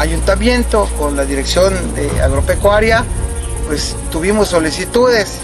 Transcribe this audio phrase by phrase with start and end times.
[0.00, 3.04] ayuntamiento, con la dirección de agropecuaria,
[3.66, 5.34] pues tuvimos solicitudes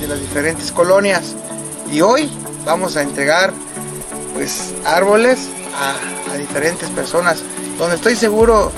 [0.00, 1.34] de las diferentes colonias
[1.92, 2.30] y hoy
[2.64, 3.52] vamos a entregar
[4.34, 5.48] pues árboles
[5.78, 7.42] a, a diferentes personas
[7.78, 8.72] donde estoy seguro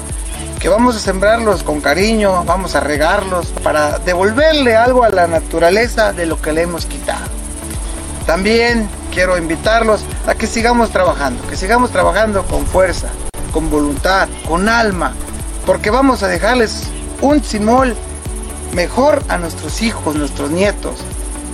[0.59, 6.13] que vamos a sembrarlos con cariño, vamos a regarlos para devolverle algo a la naturaleza
[6.13, 7.27] de lo que le hemos quitado.
[8.27, 13.09] También quiero invitarlos a que sigamos trabajando, que sigamos trabajando con fuerza,
[13.53, 15.15] con voluntad, con alma,
[15.69, 16.85] porque vamos a dejarles
[17.21, 17.95] un simol
[18.73, 20.95] mejor a nuestros hijos, nuestros nietos.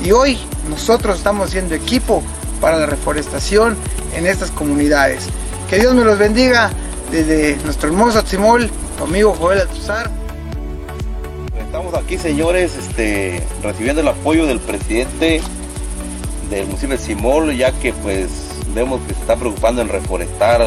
[0.04, 0.38] Y hoy
[0.70, 2.22] nosotros estamos siendo equipo
[2.60, 3.76] para la reforestación
[4.14, 5.26] en estas comunidades.
[5.68, 6.70] Que Dios me los bendiga
[7.10, 10.08] desde nuestro hermoso Tzimol, tu amigo Joel Altuzar.
[11.58, 15.42] Estamos aquí, señores, este, recibiendo el apoyo del presidente
[16.50, 18.28] del municipio de Simol, ya que pues
[18.76, 20.62] vemos que se está preocupando en reforestar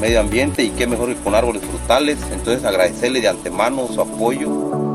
[0.00, 2.18] medio ambiente y qué mejor que con árboles frutales.
[2.32, 4.94] Entonces agradecerle de antemano su apoyo.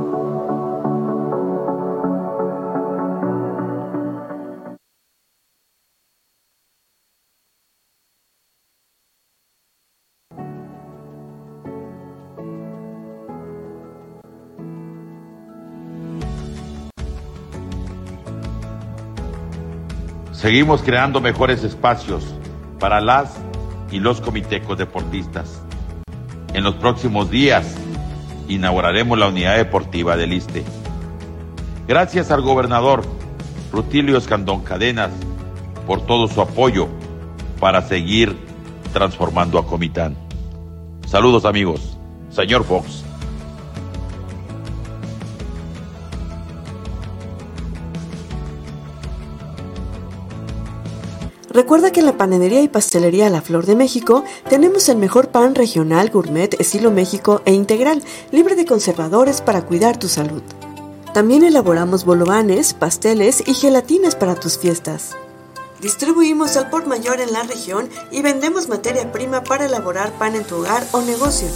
[20.40, 22.24] Seguimos creando mejores espacios
[22.80, 23.36] para las
[23.92, 25.62] y los comitecos deportistas.
[26.54, 27.76] En los próximos días
[28.48, 30.64] inauguraremos la unidad deportiva del ISTE.
[31.88, 33.04] Gracias al gobernador
[33.72, 35.12] Rutilio Escandón Cadenas
[35.86, 36.88] por todo su apoyo
[37.60, 38.38] para seguir
[38.94, 40.16] transformando a Comitán.
[41.06, 41.98] Saludos amigos.
[42.30, 43.09] Señor Fox.
[51.52, 55.56] Recuerda que en la panadería y pastelería La Flor de México tenemos el mejor pan
[55.56, 60.44] regional, gourmet, estilo México e integral, libre de conservadores para cuidar tu salud.
[61.12, 65.16] También elaboramos bolovanes, pasteles y gelatinas para tus fiestas.
[65.82, 70.44] Distribuimos al por mayor en la región y vendemos materia prima para elaborar pan en
[70.44, 71.48] tu hogar o negocio.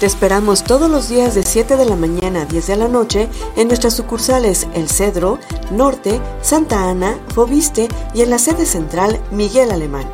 [0.00, 3.28] Te esperamos todos los días de 7 de la mañana a 10 de la noche
[3.54, 5.38] en nuestras sucursales El Cedro,
[5.70, 10.10] Norte, Santa Ana, Fobiste y en la sede central Miguel Alemán.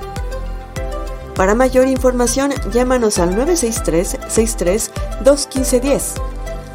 [1.37, 6.03] Para mayor información, llámanos al 963-63-21510.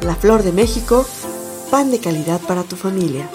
[0.00, 1.04] La Flor de México,
[1.70, 3.28] pan de calidad para tu familia.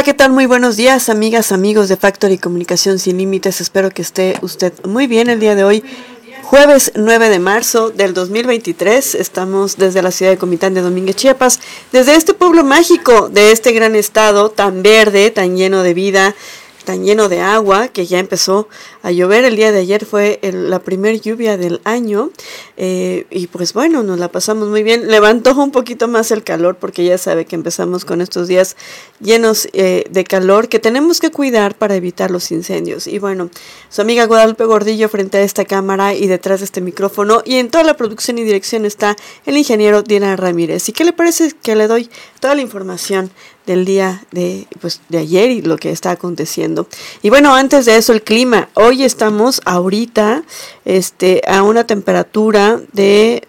[0.00, 0.32] Hola, ¿qué tal?
[0.32, 3.60] Muy buenos días, amigas, amigos de Factory Comunicación Sin Límites.
[3.60, 5.84] Espero que esté usted muy bien el día de hoy.
[6.42, 11.60] Jueves 9 de marzo del 2023, estamos desde la ciudad de Comitán de Domínguez, Chiapas,
[11.92, 16.34] desde este pueblo mágico de este gran estado tan verde, tan lleno de vida,
[16.84, 18.68] tan lleno de agua que ya empezó
[19.02, 19.44] a llover.
[19.44, 22.30] El día de ayer fue la primer lluvia del año
[22.76, 25.08] eh, y pues bueno, nos la pasamos muy bien.
[25.08, 28.76] Levantó un poquito más el calor porque ya sabe que empezamos con estos días
[29.20, 33.06] llenos eh, de calor que tenemos que cuidar para evitar los incendios.
[33.06, 33.50] Y bueno,
[33.88, 37.70] su amiga Guadalupe Gordillo frente a esta cámara y detrás de este micrófono y en
[37.70, 39.16] toda la producción y dirección está
[39.46, 40.88] el ingeniero Diana Ramírez.
[40.88, 42.10] ¿Y qué le parece que le doy
[42.40, 43.30] toda la información
[43.70, 46.88] del día de, pues, de ayer y lo que está aconteciendo.
[47.22, 48.68] Y bueno, antes de eso, el clima.
[48.74, 50.42] Hoy estamos ahorita
[50.84, 53.46] este, a una temperatura de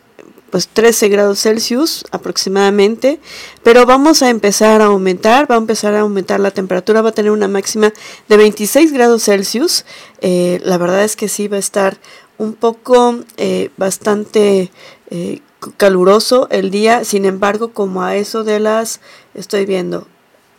[0.52, 3.20] pues 13 grados Celsius aproximadamente,
[3.64, 7.14] pero vamos a empezar a aumentar, va a empezar a aumentar la temperatura, va a
[7.14, 7.94] tener una máxima
[8.28, 9.86] de 26 grados Celsius,
[10.20, 11.98] eh, la verdad es que sí va a estar
[12.38, 14.72] un poco eh, bastante
[15.10, 15.40] eh,
[15.78, 19.00] caluroso el día, sin embargo como a eso de las,
[19.34, 20.08] estoy viendo,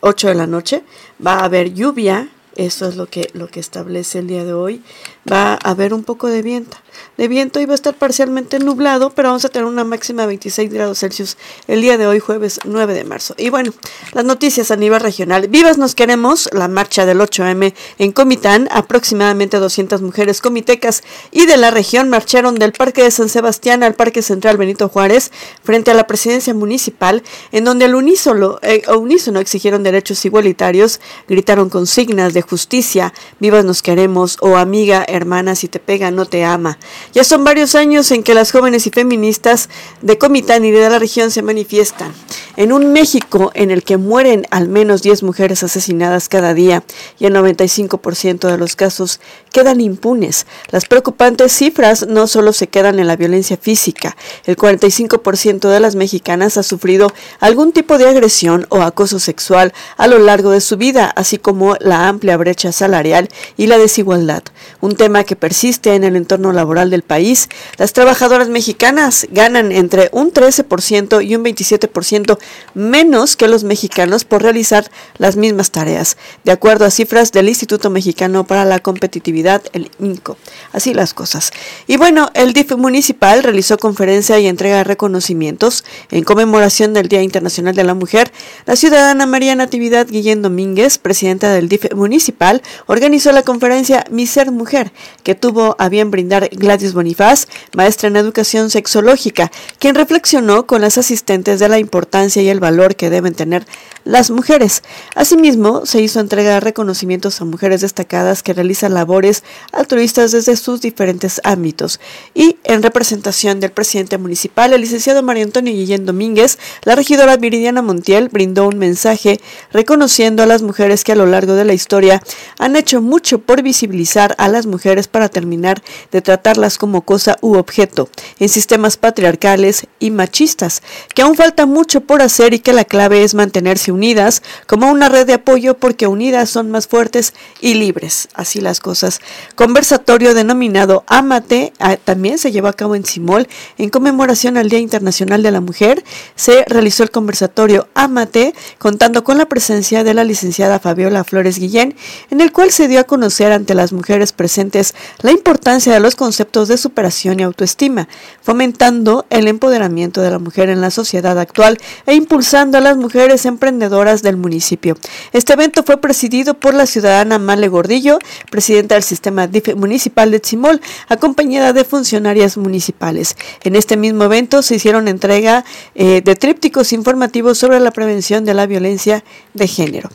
[0.03, 0.83] 8 de la noche,
[1.25, 4.83] va a haber lluvia Eso es lo que, lo que establece el día de hoy.
[5.31, 6.77] Va a haber un poco de viento.
[7.17, 10.27] De viento y va a estar parcialmente nublado, pero vamos a tener una máxima de
[10.27, 13.33] 26 grados Celsius el día de hoy, jueves 9 de marzo.
[13.37, 13.73] Y bueno,
[14.11, 15.47] las noticias a nivel regional.
[15.47, 18.67] Vivas nos queremos, la marcha del 8M en Comitán.
[18.71, 23.95] Aproximadamente 200 mujeres comitecas y de la región marcharon del Parque de San Sebastián al
[23.95, 25.31] Parque Central Benito Juárez
[25.63, 31.69] frente a la presidencia municipal, en donde al unísono, eh, unísono exigieron derechos igualitarios, gritaron
[31.69, 36.77] consignas de justicia, vivas nos queremos o amiga, hermana, si te pega no te ama.
[37.13, 39.69] Ya son varios años en que las jóvenes y feministas
[40.01, 42.13] de Comitán y de la región se manifiestan.
[42.55, 46.83] En un México en el que mueren al menos 10 mujeres asesinadas cada día
[47.17, 49.19] y el 95% de los casos
[49.51, 54.15] quedan impunes, las preocupantes cifras no solo se quedan en la violencia física,
[54.45, 60.05] el 45% de las mexicanas ha sufrido algún tipo de agresión o acoso sexual a
[60.05, 64.43] lo largo de su vida, así como la amplia brecha salarial y la desigualdad,
[64.79, 67.49] un tema que persiste en el entorno laboral del país.
[67.77, 72.37] Las trabajadoras mexicanas ganan entre un 13% y un 27%
[72.73, 77.89] menos que los mexicanos por realizar las mismas tareas, de acuerdo a cifras del Instituto
[77.89, 80.37] Mexicano para la Competitividad, el INCO.
[80.71, 81.51] Así las cosas.
[81.87, 87.21] Y bueno, el DIF municipal realizó conferencia y entrega de reconocimientos en conmemoración del Día
[87.21, 88.31] Internacional de la Mujer.
[88.65, 94.51] La ciudadana María Natividad Guillén Domínguez, presidenta del DIF municipal, organizó la conferencia Mi Ser
[94.51, 94.91] Mujer,
[95.23, 100.97] que tuvo a bien brindar Gladys Bonifaz, maestra en educación sexológica, quien reflexionó con las
[100.97, 103.65] asistentes de la importancia y el valor que deben tener
[104.05, 104.83] las mujeres.
[105.15, 110.81] Asimismo, se hizo entrega de reconocimientos a mujeres destacadas que realizan labores altruistas desde sus
[110.81, 111.99] diferentes ámbitos.
[112.33, 117.81] Y en representación del presidente municipal, el licenciado Mario Antonio Guillén Domínguez, la regidora Viridiana
[117.81, 119.39] Montiel brindó un mensaje
[119.71, 122.21] reconociendo a las mujeres que a lo largo de la historia
[122.57, 125.81] han hecho mucho por visibilizar a las mujeres para terminar
[126.11, 128.09] de tratarlas como cosa u objeto
[128.39, 130.81] en sistemas patriarcales y machistas,
[131.13, 135.09] que aún falta mucho por hacer y que la clave es mantenerse unidas como una
[135.09, 138.29] red de apoyo porque unidas son más fuertes y libres.
[138.33, 139.19] Así las cosas.
[139.55, 143.47] Conversatorio denominado Amate ah, también se llevó a cabo en Simol
[143.77, 146.03] en conmemoración al Día Internacional de la Mujer.
[146.35, 151.95] Se realizó el conversatorio Amate contando con la presencia de la licenciada Fabiola Flores Guillén,
[152.29, 156.15] en el cual se dio a conocer ante las mujeres presentes la importancia de los
[156.15, 158.07] conceptos de superación y autoestima,
[158.41, 163.45] fomentando el empoderamiento de la mujer en la sociedad actual e impulsando a las mujeres
[163.45, 164.97] emprendedoras del municipio.
[165.31, 168.19] Este evento fue presidido por la ciudadana Male Gordillo,
[168.49, 173.35] presidenta del sistema municipal de Chimol, acompañada de funcionarias municipales.
[173.63, 175.65] En este mismo evento se hicieron entrega
[175.95, 179.23] eh, de trípticos informativos sobre la prevención de la violencia
[179.53, 180.09] de género.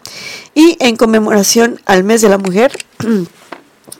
[0.54, 2.72] Y en conmemoración al mes de la mujer,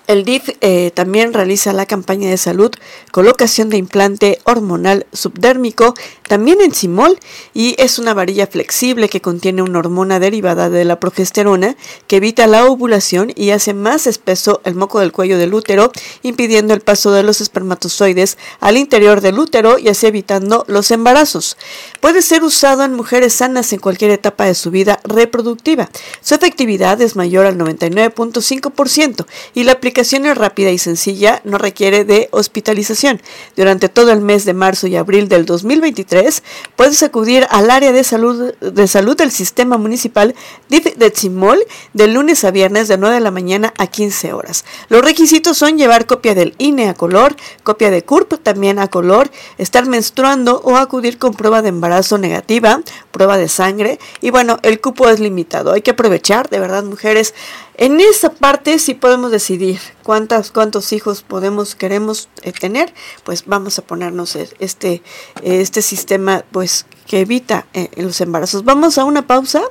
[0.09, 2.71] El DIF eh, también realiza la campaña de salud,
[3.13, 5.93] colocación de implante hormonal subdérmico,
[6.27, 7.19] también en simol,
[7.53, 11.77] y es una varilla flexible que contiene una hormona derivada de la progesterona
[12.07, 16.73] que evita la ovulación y hace más espeso el moco del cuello del útero, impidiendo
[16.73, 21.59] el paso de los espermatozoides al interior del útero y así evitando los embarazos.
[22.01, 25.91] Puede ser usado en mujeres sanas en cualquier etapa de su vida reproductiva.
[26.23, 32.05] Su efectividad es mayor al 99.5% y la aplicación es rápida y sencilla, no requiere
[32.05, 33.21] de hospitalización.
[33.57, 36.43] Durante todo el mes de marzo y abril del 2023,
[36.77, 40.35] puedes acudir al área de salud, de salud del sistema municipal
[40.69, 41.59] de Tzimol
[41.93, 44.65] de lunes a viernes de 9 de la mañana a 15 horas.
[44.89, 49.31] Los requisitos son llevar copia del INE a color, copia de CURP también a color,
[49.59, 54.81] estar menstruando o acudir con prueba de embarazo negativa, prueba de sangre y bueno, el
[54.81, 55.73] cupo es limitado.
[55.73, 57.35] Hay que aprovechar, de verdad, mujeres.
[57.81, 62.93] En esa parte sí podemos decidir cuántas, cuántos hijos podemos, queremos eh, tener,
[63.23, 65.01] pues vamos a ponernos e, este,
[65.45, 68.65] este sistema pues que evita eh, los embarazos.
[68.65, 69.63] Vamos a una pausa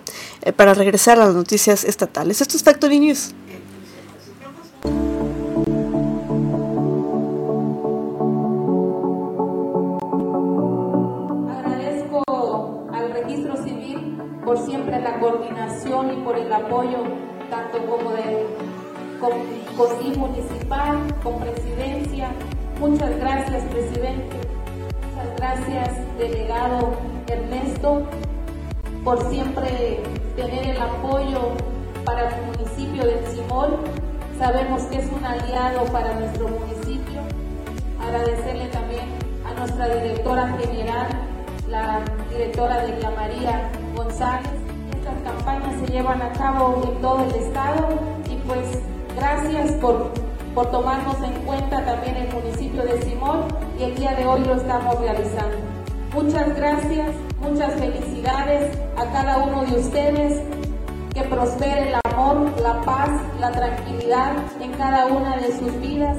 [0.42, 2.40] eh, para regresar a las noticias estatales.
[2.40, 3.34] Esto es Factory News.
[11.50, 17.00] Agradezco al registro civil por siempre la coordinación y por el apoyo
[17.50, 18.46] tanto como de
[19.20, 22.30] con, municipal, con presidencia.
[22.80, 24.38] Muchas gracias, presidente.
[25.16, 26.94] Muchas gracias, delegado
[27.27, 28.04] Ernesto,
[29.04, 30.04] por siempre
[30.36, 31.54] tener el apoyo
[32.06, 33.80] para el municipio de Simol.
[34.38, 37.22] Sabemos que es un aliado para nuestro municipio.
[38.00, 39.06] Agradecerle también
[39.46, 41.08] a nuestra directora general,
[41.70, 44.57] la directora de María González.
[45.27, 48.17] Campañas se llevan a cabo en todo el estado
[48.48, 48.79] pues
[49.15, 50.12] gracias por,
[50.55, 53.46] por tomarnos en cuenta también el municipio de Simón
[53.77, 55.57] y el día de hoy lo estamos realizando.
[56.13, 57.10] Muchas gracias,
[57.41, 60.41] muchas felicidades a cada uno de ustedes.
[61.13, 66.15] Que prospere el amor, la paz, la tranquilidad en cada una de sus vidas.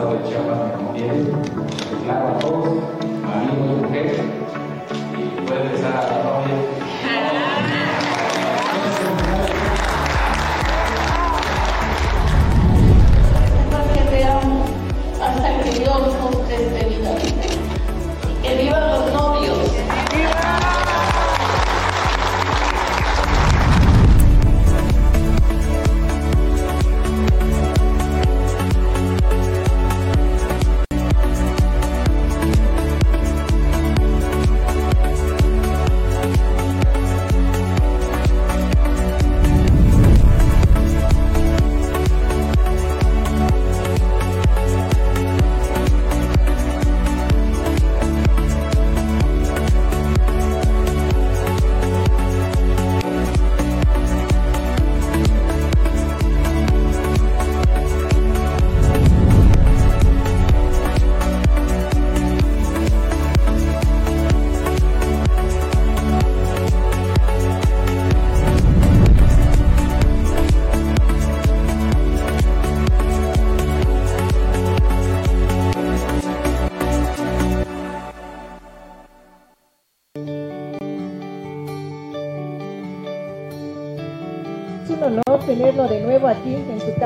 [0.00, 1.12] Estado de Chiapas me conviene,
[1.90, 2.68] declaro a todos,
[3.20, 4.16] marido y mujer,
[5.12, 6.79] y puede empezar a la novia.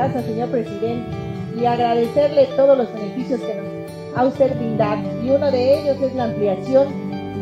[0.05, 1.07] Casa, señor presidente,
[1.59, 5.03] y agradecerle todos los beneficios que nos ha usted brindado.
[5.23, 6.89] Y uno de ellos es la ampliación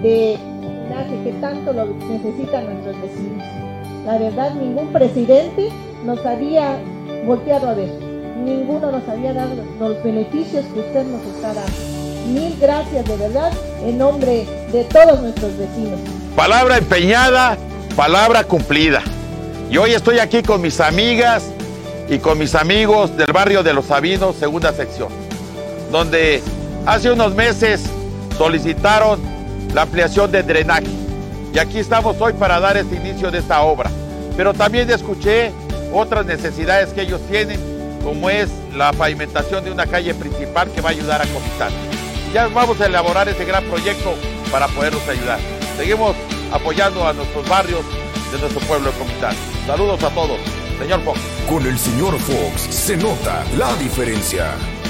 [0.02, 3.45] de drenaje que tanto lo necesitan nuestros vecinos.
[4.07, 5.71] La verdad, ningún presidente
[6.04, 6.78] nos había
[7.26, 7.90] volteado a ver.
[8.45, 11.73] Ninguno nos había dado los beneficios que usted nos está dando.
[12.28, 13.52] Mil gracias de verdad
[13.85, 15.99] en nombre de todos nuestros vecinos.
[16.37, 17.57] Palabra empeñada,
[17.97, 19.02] palabra cumplida.
[19.71, 21.50] Y hoy estoy aquí con mis amigas
[22.12, 25.09] y con mis amigos del barrio de Los Sabinos, segunda sección,
[25.90, 26.42] donde
[26.85, 27.85] hace unos meses
[28.37, 29.19] solicitaron
[29.73, 30.88] la ampliación de drenaje.
[31.54, 33.90] Y aquí estamos hoy para dar este inicio de esta obra.
[34.37, 35.52] Pero también escuché
[35.90, 37.59] otras necesidades que ellos tienen,
[38.04, 41.73] como es la pavimentación de una calle principal que va a ayudar a Comitán.
[42.35, 44.12] Ya vamos a elaborar ese gran proyecto
[44.50, 45.38] para poderlos ayudar.
[45.78, 46.14] Seguimos
[46.52, 47.87] apoyando a nuestros barrios
[48.31, 49.35] de nuestro pueblo de Comitán.
[49.66, 50.62] Saludos a todos.
[51.48, 54.81] Con el señor Fox se nota la diferencia.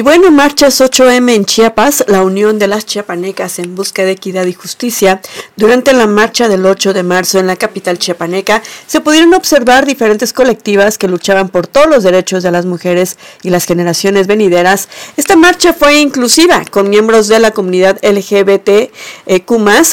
[0.00, 4.46] Y bueno, marchas 8M en Chiapas, la unión de las chiapanecas en busca de equidad
[4.46, 5.20] y justicia.
[5.56, 10.32] Durante la marcha del 8 de marzo en la capital chiapaneca se pudieron observar diferentes
[10.32, 14.88] colectivas que luchaban por todos los derechos de las mujeres y las generaciones venideras.
[15.18, 18.90] Esta marcha fue inclusiva con miembros de la comunidad LGBT.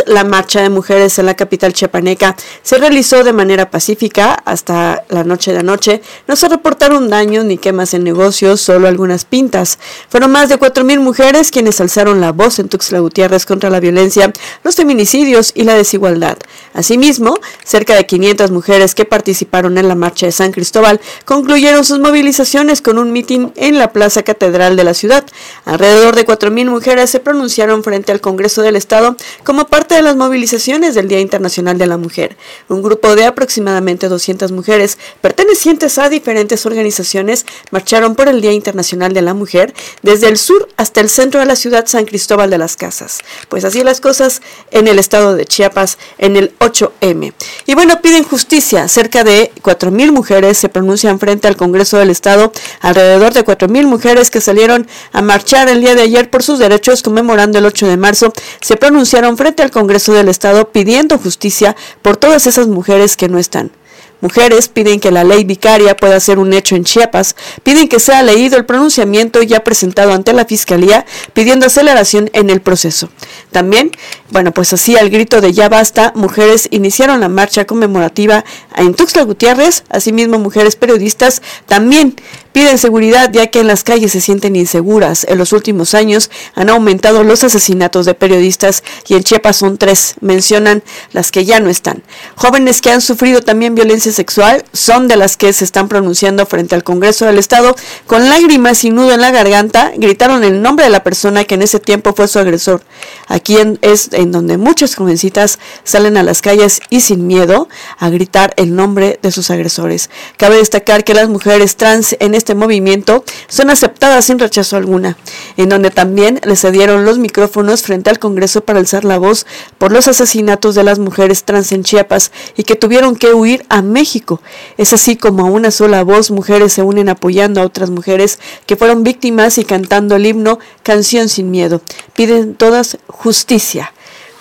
[0.05, 5.25] La marcha de mujeres en la capital chiapaneca se realizó de manera pacífica hasta la
[5.25, 6.01] noche de anoche.
[6.29, 9.79] No se reportaron daños ni quemas en negocios, solo algunas pintas.
[10.09, 14.31] Fueron más de 4.000 mujeres quienes alzaron la voz en Tuxtla Gutiérrez contra la violencia,
[14.63, 16.37] los feminicidios y la desigualdad.
[16.73, 21.99] Asimismo, cerca de 500 mujeres que participaron en la marcha de San Cristóbal concluyeron sus
[21.99, 25.25] movilizaciones con un mitin en la Plaza Catedral de la ciudad.
[25.65, 30.15] Alrededor de 4.000 mujeres se pronunciaron frente al Congreso del Estado como parte de las
[30.15, 32.37] movilizaciones del Día Internacional de la Mujer.
[32.69, 39.13] Un grupo de aproximadamente 200 mujeres pertenecientes a diferentes organizaciones marcharon por el Día Internacional
[39.13, 42.57] de la Mujer desde el sur hasta el centro de la ciudad San Cristóbal de
[42.57, 43.19] las Casas.
[43.49, 44.41] Pues así las cosas
[44.71, 47.33] en el estado de Chiapas en el 8M.
[47.65, 48.87] Y bueno, piden justicia.
[48.87, 52.51] Cerca de 4.000 mujeres se pronuncian frente al Congreso del Estado.
[52.81, 57.03] Alrededor de 4.000 mujeres que salieron a marchar el día de ayer por sus derechos
[57.03, 62.17] conmemorando el 8 de marzo se pronunciaron frente al Congreso del Estado pidiendo justicia por
[62.17, 63.71] todas esas mujeres que no están.
[64.19, 68.23] Mujeres piden que la ley vicaria pueda ser un hecho en Chiapas, piden que sea
[68.23, 73.09] leído el pronunciamiento ya presentado ante la Fiscalía, pidiendo aceleración en el proceso.
[73.51, 73.91] También,
[74.31, 78.43] bueno, pues así al grito de ya basta, mujeres iniciaron la marcha conmemorativa
[78.75, 82.15] en Tuxtla Gutiérrez, asimismo mujeres periodistas también
[82.57, 85.27] Piden seguridad ya que en las calles se sienten inseguras.
[85.29, 90.15] En los últimos años han aumentado los asesinatos de periodistas y en Chiapas son tres,
[90.21, 92.01] mencionan las que ya no están.
[92.35, 96.73] Jóvenes que han sufrido también violencia sexual son de las que se están pronunciando frente
[96.73, 97.75] al Congreso del Estado.
[98.07, 101.61] Con lágrimas y nudo en la garganta, gritaron el nombre de la persona que en
[101.61, 102.81] ese tiempo fue su agresor.
[103.27, 108.55] Aquí es en donde muchas jovencitas salen a las calles y sin miedo a gritar
[108.57, 110.09] el nombre de sus agresores.
[110.37, 115.17] Cabe destacar que las mujeres trans en este este movimiento son aceptadas sin rechazo alguna,
[115.57, 119.45] en donde también le cedieron los micrófonos frente al Congreso para alzar la voz
[119.77, 123.81] por los asesinatos de las mujeres trans en Chiapas y que tuvieron que huir a
[123.81, 124.41] México.
[124.77, 128.77] Es así como a una sola voz mujeres se unen apoyando a otras mujeres que
[128.77, 131.81] fueron víctimas y cantando el himno Canción sin miedo.
[132.15, 133.91] Piden todas justicia.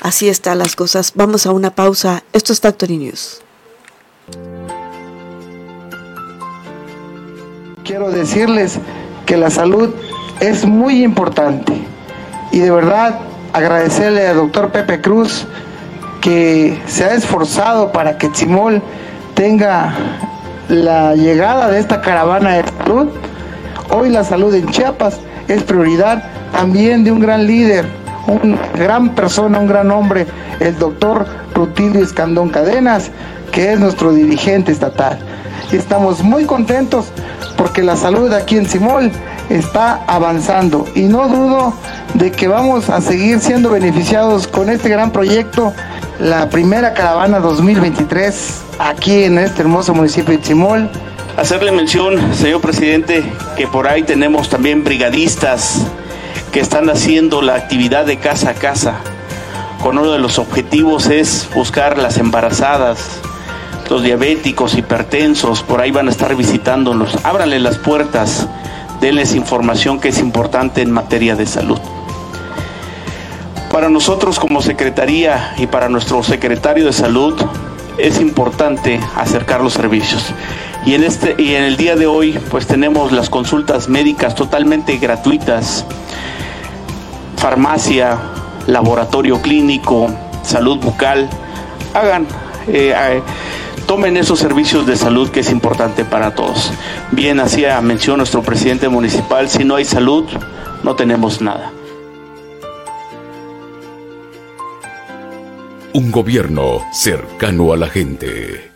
[0.00, 1.10] Así están las cosas.
[1.16, 2.22] Vamos a una pausa.
[2.32, 3.40] Esto es Factory News.
[7.86, 8.80] Quiero decirles
[9.26, 9.94] que la salud
[10.40, 11.72] es muy importante
[12.50, 13.20] y de verdad
[13.52, 15.46] agradecerle al doctor Pepe Cruz
[16.20, 18.82] que se ha esforzado para que Chimol
[19.34, 19.94] tenga
[20.68, 23.08] la llegada de esta caravana de salud.
[23.90, 27.86] Hoy la salud en Chiapas es prioridad también de un gran líder,
[28.26, 30.26] una gran persona, un gran hombre,
[30.58, 31.24] el doctor
[31.54, 33.12] Rutilio Escandón Cadenas,
[33.52, 35.20] que es nuestro dirigente estatal.
[35.72, 37.06] Estamos muy contentos
[37.56, 39.10] porque la salud aquí en Simol
[39.48, 41.74] está avanzando y no dudo
[42.14, 45.72] de que vamos a seguir siendo beneficiados con este gran proyecto,
[46.18, 50.90] la primera caravana 2023 aquí en este hermoso municipio de Simol.
[51.36, 53.22] Hacerle mención, señor presidente,
[53.56, 55.86] que por ahí tenemos también brigadistas
[56.52, 58.94] que están haciendo la actividad de casa a casa.
[59.82, 63.20] Con uno de los objetivos es buscar las embarazadas,
[63.88, 67.24] los diabéticos, hipertensos, por ahí van a estar visitándonos.
[67.24, 68.48] Ábranle las puertas,
[69.00, 71.78] denles información que es importante en materia de salud.
[73.70, 77.34] Para nosotros como Secretaría y para nuestro secretario de Salud
[77.98, 80.24] es importante acercar los servicios.
[80.84, 84.96] Y en, este, y en el día de hoy pues tenemos las consultas médicas totalmente
[84.98, 85.84] gratuitas,
[87.36, 88.18] farmacia,
[88.66, 90.08] laboratorio clínico,
[90.42, 91.28] salud bucal.
[91.92, 92.26] Hagan,
[92.68, 92.94] eh,
[93.86, 96.72] tomen esos servicios de salud que es importante para todos.
[97.12, 100.24] Bien, hacía mención nuestro presidente municipal, si no hay salud,
[100.82, 101.70] no tenemos nada.
[105.92, 108.72] Un gobierno cercano a la gente.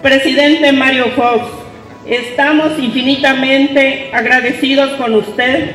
[0.00, 1.44] Presidente Mario Fox,
[2.06, 5.70] estamos infinitamente agradecidos con usted.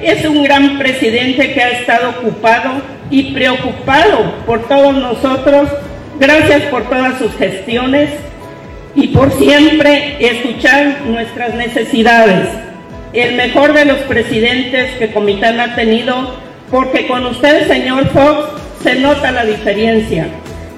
[0.00, 5.68] Es un gran presidente que ha estado ocupado y preocupado por todos nosotros.
[6.18, 8.10] Gracias por todas sus gestiones
[8.94, 12.48] y por siempre escuchar nuestras necesidades.
[13.12, 16.36] El mejor de los presidentes que Comitán ha tenido,
[16.70, 18.48] porque con usted, señor Fox,
[18.82, 20.28] se nota la diferencia.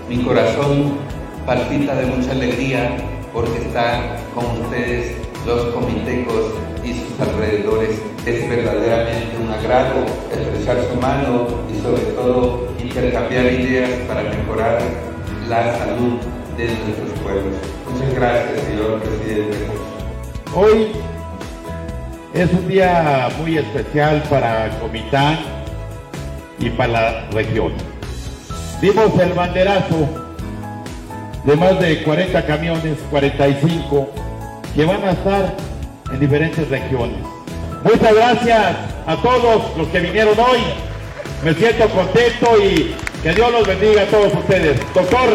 [0.09, 0.99] Mi corazón
[1.47, 2.91] palpita de mucha alegría
[3.33, 5.13] porque está con ustedes
[5.47, 8.01] los comitecos y sus alrededores.
[8.25, 14.79] Es verdaderamente un agrado estrechar su mano y sobre todo intercambiar ideas para mejorar
[15.49, 16.19] la salud
[16.57, 17.55] de nuestros pueblos.
[17.93, 19.57] Muchas gracias, señor presidente.
[20.55, 20.93] Hoy
[22.33, 25.39] es un día muy especial para Comitán
[26.61, 27.73] y para la región.
[28.81, 30.09] Dimos el banderazo
[31.45, 34.11] de más de 40 camiones, 45
[34.77, 35.57] que van a estar
[36.13, 37.32] en diferentes regiones.
[37.85, 40.61] Muchas gracias a todos los que vinieron hoy.
[41.45, 44.81] Me siento contento y que Dios los bendiga a todos ustedes.
[44.95, 45.31] Doctor,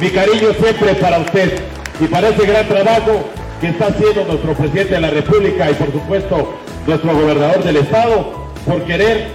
[0.00, 1.60] mi cariño siempre para usted
[2.00, 3.24] y para ese gran trabajo
[3.60, 6.54] que está haciendo nuestro presidente de la República y por supuesto
[6.86, 9.28] nuestro gobernador del estado por querer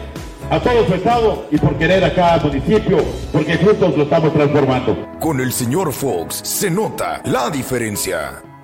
[0.49, 2.97] a todo su estado y por querer a cada municipio,
[3.33, 5.09] porque juntos lo estamos transformando.
[5.19, 8.54] Con el señor Fox se nota la diferencia.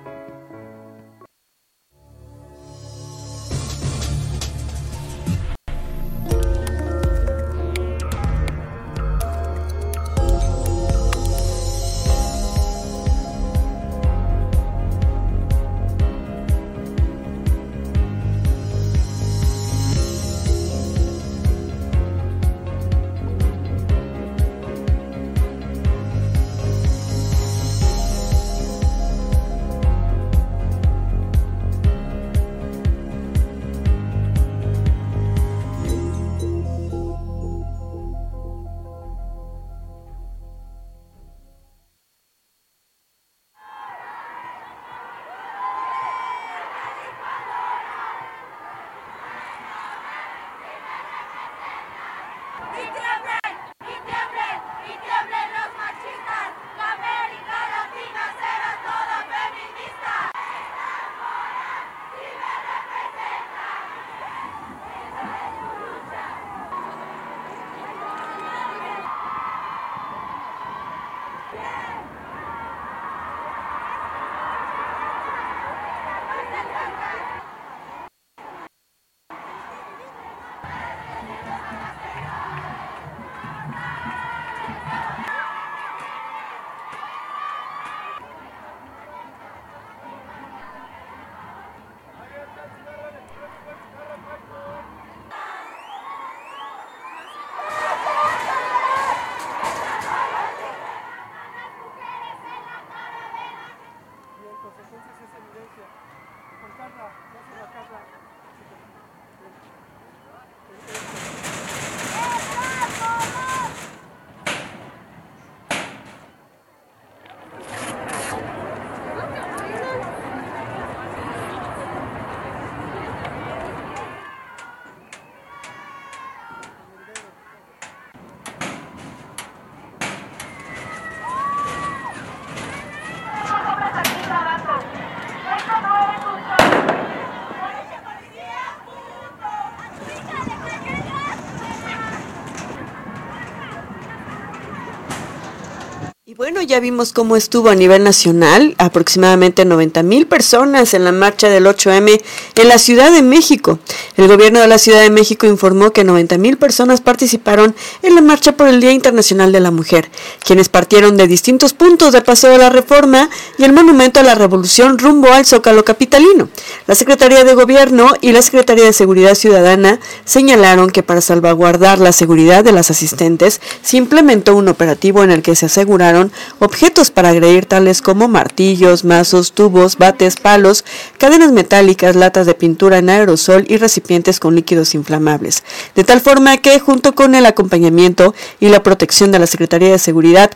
[146.66, 151.66] Ya vimos cómo estuvo a nivel nacional, aproximadamente 90 mil personas en la marcha del
[151.66, 152.22] 8M
[152.54, 153.78] en la Ciudad de México.
[154.16, 158.20] El gobierno de la Ciudad de México informó que 90 mil personas participaron en la
[158.20, 160.10] marcha por el Día Internacional de la Mujer,
[160.44, 164.34] quienes partieron de distintos puntos de Paseo de la Reforma y el Monumento a la
[164.34, 166.48] Revolución rumbo al Zócalo Capitalino.
[166.86, 172.12] La Secretaría de Gobierno y la Secretaría de Seguridad Ciudadana señalaron que para salvaguardar la
[172.12, 176.30] seguridad de las asistentes se implementó un operativo en el que se aseguraron
[176.62, 180.84] objetos para agredir tales como martillos, mazos, tubos, bates, palos,
[181.18, 185.64] cadenas metálicas, latas de pintura en aerosol y recipientes con líquidos inflamables.
[185.96, 189.98] De tal forma que, junto con el acompañamiento y la protección de la Secretaría de
[189.98, 190.52] Seguridad,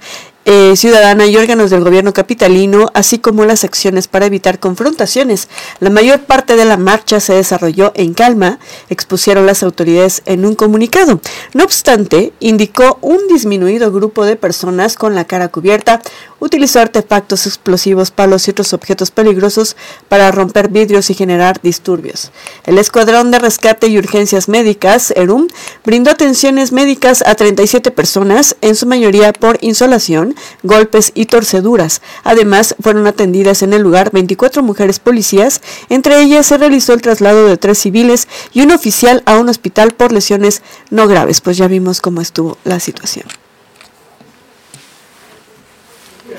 [0.48, 5.48] eh, ciudadana y órganos del gobierno capitalino, así como las acciones para evitar confrontaciones.
[5.80, 10.54] La mayor parte de la marcha se desarrolló en calma, expusieron las autoridades en un
[10.54, 11.20] comunicado.
[11.52, 16.00] No obstante, indicó un disminuido grupo de personas con la cara cubierta
[16.40, 19.76] utilizó artefactos explosivos, palos y otros objetos peligrosos
[20.08, 22.30] para romper vidrios y generar disturbios.
[22.64, 25.48] El Escuadrón de Rescate y Urgencias Médicas, ERUM,
[25.84, 32.02] brindó atenciones médicas a 37 personas, en su mayoría por insolación, golpes y torceduras.
[32.24, 37.46] Además, fueron atendidas en el lugar 24 mujeres policías, entre ellas se realizó el traslado
[37.46, 41.68] de tres civiles y un oficial a un hospital por lesiones no graves, pues ya
[41.68, 43.26] vimos cómo estuvo la situación.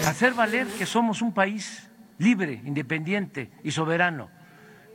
[0.05, 4.29] Hacer valer que somos un país libre, independiente y soberano,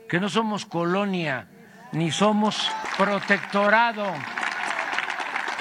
[0.07, 1.47] que no somos colonia
[1.91, 4.05] ni somos protectorado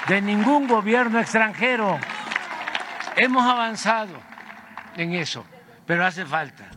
[0.08, 1.98] de ningún gobierno extranjero.
[3.16, 4.14] Hemos avanzado
[4.96, 5.44] en eso,
[5.86, 6.68] pero hace falta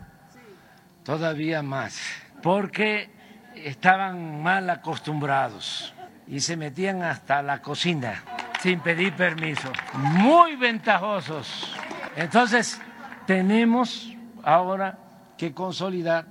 [1.06, 2.00] todavía más,
[2.42, 3.08] porque
[3.54, 5.94] estaban mal acostumbrados
[6.26, 8.24] y se metían hasta la cocina
[8.60, 9.70] sin pedir permiso.
[9.94, 11.75] Muy ventajosos.
[12.16, 12.80] Entonces,
[13.26, 14.98] tenemos ahora
[15.36, 16.26] que consolidar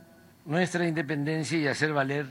[0.46, 2.28] nuestra independencia y hacer valer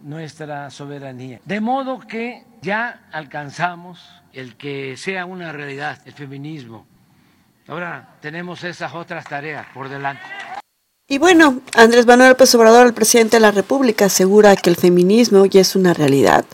[0.00, 1.40] nuestra soberanía.
[1.44, 6.86] De modo que ya alcanzamos el que sea una realidad el feminismo,
[7.70, 10.22] Ahora tenemos esas otras tareas por delante.
[11.08, 15.46] Y bueno, Andrés Manuel López Obrador, el presidente de la República, asegura que el feminismo
[15.46, 16.44] ya es una realidad.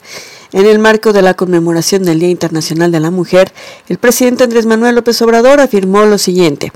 [0.57, 3.53] En el marco de la conmemoración del Día Internacional de la Mujer,
[3.91, 6.73] el presidente Andrés Manuel López Obrador afirmó lo siguiente.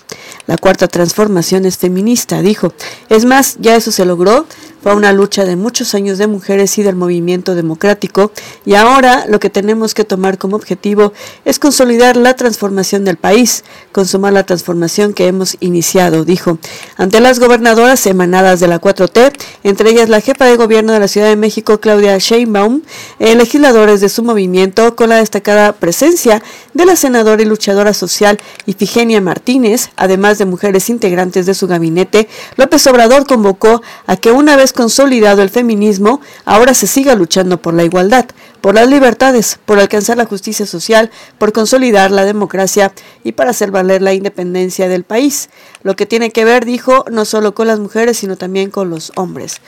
[0.47, 2.75] La cuarta transformación es feminista, dijo.
[3.09, 4.45] Es más, ya eso se logró
[4.83, 8.33] fue una lucha de muchos años de mujeres y del movimiento democrático
[8.65, 11.13] y ahora lo que tenemos que tomar como objetivo
[11.45, 13.63] es consolidar la transformación del país,
[13.93, 16.59] consumar la transformación que hemos iniciado, dijo.
[16.97, 19.33] Ante las gobernadoras emanadas de la 4T,
[19.65, 22.81] entre ellas la jefa de gobierno de la Ciudad de México, Claudia Sheinbaum,
[23.19, 23.35] eh,
[23.71, 26.43] de su movimiento, con la destacada presencia
[26.75, 32.29] de la senadora y luchadora social Ifigenia Martínez, además de mujeres integrantes de su gabinete,
[32.57, 37.73] López Obrador convocó a que una vez consolidado el feminismo, ahora se siga luchando por
[37.73, 38.27] la igualdad,
[38.61, 43.71] por las libertades, por alcanzar la justicia social, por consolidar la democracia y para hacer
[43.71, 45.49] valer la independencia del país.
[45.85, 49.13] Lo que tiene que ver, dijo, no solo con las mujeres, sino también con los
[49.15, 49.61] hombres.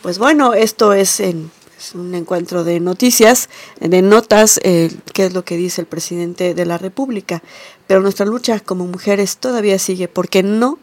[0.00, 1.50] Pues bueno, esto es en
[1.94, 3.48] un encuentro de noticias,
[3.80, 7.42] de notas, eh, qué es lo que dice el presidente de la República.
[7.86, 10.78] Pero nuestra lucha como mujeres todavía sigue porque no,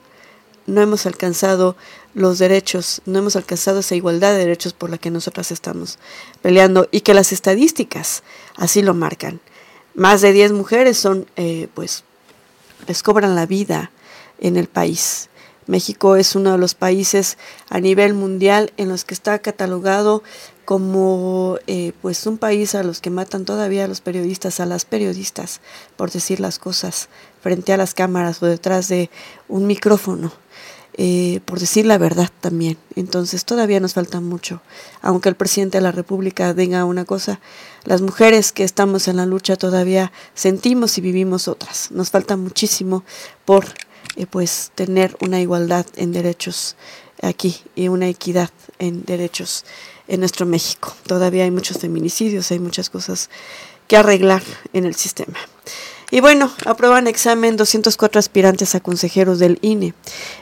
[0.65, 1.75] no hemos alcanzado
[2.13, 5.99] los derechos, no hemos alcanzado esa igualdad de derechos por la que nosotras estamos
[6.41, 8.23] peleando y que las estadísticas
[8.55, 9.39] así lo marcan.
[9.93, 12.03] Más de 10 mujeres son, eh, pues,
[12.87, 13.91] les cobran la vida
[14.39, 15.29] en el país.
[15.67, 17.37] México es uno de los países
[17.69, 20.23] a nivel mundial en los que está catalogado
[20.67, 24.83] como eh, pues un país a los que matan todavía a los periodistas, a las
[24.83, 25.61] periodistas,
[25.95, 27.07] por decir las cosas
[27.41, 29.09] frente a las cámaras o detrás de
[29.47, 30.33] un micrófono.
[30.97, 32.77] Eh, por decir la verdad también.
[32.97, 34.61] Entonces todavía nos falta mucho.
[35.01, 37.39] Aunque el presidente de la República diga una cosa,
[37.85, 41.91] las mujeres que estamos en la lucha todavía sentimos y vivimos otras.
[41.91, 43.05] Nos falta muchísimo
[43.45, 43.67] por
[44.17, 46.75] eh, pues tener una igualdad en derechos
[47.21, 48.49] aquí y una equidad
[48.79, 49.63] en derechos
[50.07, 50.95] en nuestro México.
[51.05, 53.29] Todavía hay muchos feminicidios, hay muchas cosas
[53.87, 54.43] que arreglar
[54.73, 55.37] en el sistema.
[56.09, 59.93] Y bueno, aprueban examen 204 aspirantes a consejeros del INE.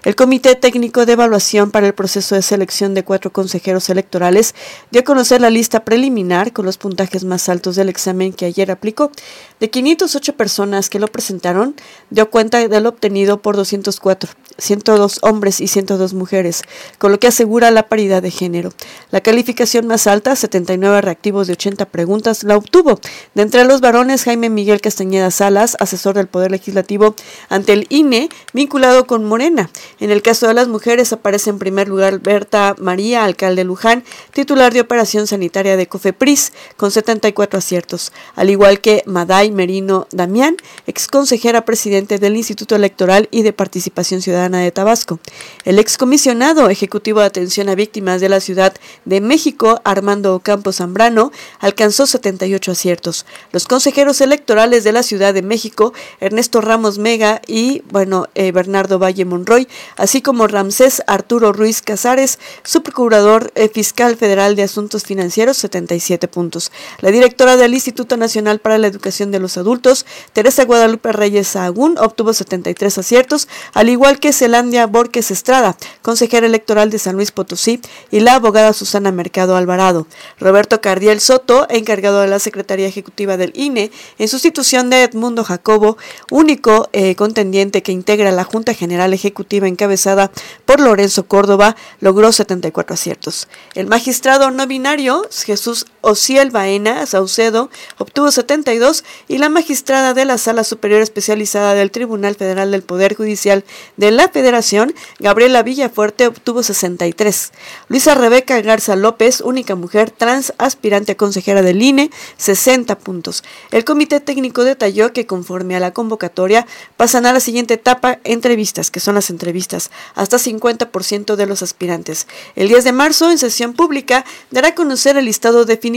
[0.04, 4.54] El Comité Técnico de Evaluación para el proceso de selección de cuatro consejeros electorales
[4.92, 8.70] dio a conocer la lista preliminar con los puntajes más altos del examen que ayer
[8.70, 9.12] aplicó.
[9.60, 11.76] De 508 personas que lo presentaron,
[12.12, 14.30] dio cuenta del obtenido por 204.
[14.58, 16.64] 102 hombres y 102 mujeres,
[16.98, 18.72] con lo que asegura la paridad de género.
[19.12, 23.00] La calificación más alta, 79 reactivos de 80 preguntas, la obtuvo.
[23.34, 27.16] De entre los varones, Jaime Miguel Castañeda Salas, asesor del Poder Legislativo
[27.50, 29.70] ante el INE, vinculado con Morena.
[30.00, 34.74] En el caso de las mujeres aparece en primer lugar Berta María, alcalde Luján, titular
[34.74, 40.56] de Operación Sanitaria de COFEPRIS, con 74 aciertos, al igual que Maday Merino Damián,
[40.88, 45.20] ex consejera presidente del Instituto Electoral y de Participación Ciudadana de Tabasco.
[45.64, 51.32] El excomisionado ejecutivo de atención a víctimas de la Ciudad de México, Armando Campos Zambrano,
[51.60, 53.26] alcanzó 78 aciertos.
[53.52, 59.00] Los consejeros electorales de la Ciudad de México, Ernesto Ramos Mega y, bueno, eh, Bernardo
[59.00, 65.58] Valle Monroy, así como Ramsés Arturo Ruiz Casares, subprocurador eh, fiscal federal de Asuntos Financieros,
[65.58, 66.72] 77 puntos.
[67.02, 71.98] La directora del Instituto Nacional para la Educación de los Adultos, Teresa Guadalupe Reyes Sahagún,
[71.98, 77.80] obtuvo 73 aciertos, al igual que Celandia Borges Estrada, consejera electoral de San Luis Potosí,
[78.12, 80.06] y la abogada Susana Mercado Alvarado.
[80.40, 85.98] Roberto Cardiel Soto, encargado de la Secretaría Ejecutiva del INE, en sustitución de Edmundo Jacobo,
[86.30, 90.32] único eh, contendiente que integra la Junta General Ejecutiva encabezada
[90.66, 93.48] por Lorenzo Córdoba, logró 74 aciertos.
[93.74, 100.38] El magistrado no binario, Jesús Ociel Baena Saucedo, obtuvo 72 y la magistrada de la
[100.38, 103.66] Sala Superior Especializada del Tribunal Federal del Poder Judicial
[103.98, 107.52] de la Federación, Gabriela Villafuerte, obtuvo 63.
[107.88, 113.44] Luisa Rebeca Garza López, única mujer trans aspirante a consejera del INE, 60 puntos.
[113.72, 118.92] El comité técnico detalló que conforme a la convocatoria pasan a la siguiente etapa entrevistas,
[118.92, 122.28] que son las entrevistas, hasta 50% de los aspirantes.
[122.56, 125.95] El 10 de marzo, en sesión pública, dará a conocer el listado definitivo.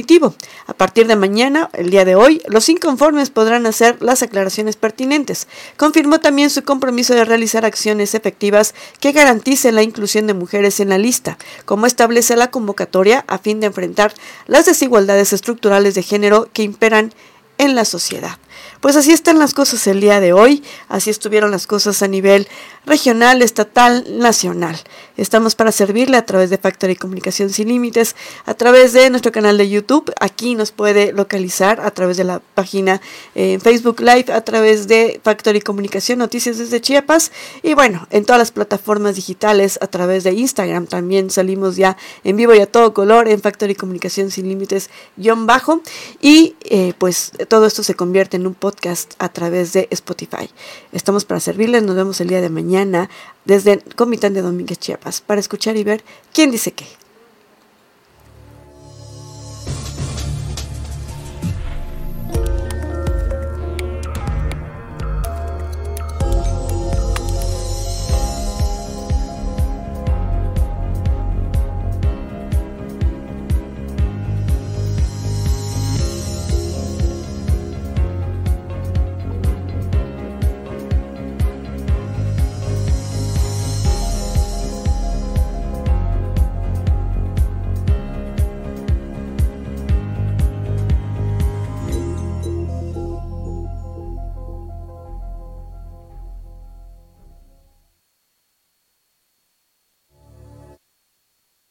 [0.66, 5.48] A partir de mañana, el día de hoy, los inconformes podrán hacer las aclaraciones pertinentes.
[5.76, 10.90] Confirmó también su compromiso de realizar acciones efectivas que garanticen la inclusión de mujeres en
[10.90, 14.12] la lista, como establece la convocatoria a fin de enfrentar
[14.46, 17.12] las desigualdades estructurales de género que imperan
[17.58, 18.38] en la sociedad.
[18.80, 22.46] Pues así están las cosas el día de hoy, así estuvieron las cosas a nivel
[22.86, 24.76] regional, estatal, nacional.
[25.16, 28.14] Estamos para servirle a través de Factory Comunicación Sin Límites,
[28.46, 32.40] a través de nuestro canal de YouTube, aquí nos puede localizar a través de la
[32.54, 33.00] página
[33.34, 37.32] en Facebook Live, a través de Factory Comunicación Noticias desde Chiapas.
[37.62, 42.36] Y bueno, en todas las plataformas digitales, a través de Instagram también salimos ya en
[42.36, 45.82] vivo y a todo color en Factory Comunicación Sin Límites guion bajo.
[46.20, 50.50] Y eh, pues todo esto se convierte en un podcast a través de Spotify.
[50.92, 53.08] Estamos para servirles, nos vemos el día de mañana
[53.44, 56.86] desde Comitán de Domínguez Chiapas para escuchar y ver quién dice qué.